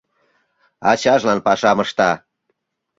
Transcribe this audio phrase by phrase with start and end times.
[0.91, 2.11] Ачажлан пашам ышта.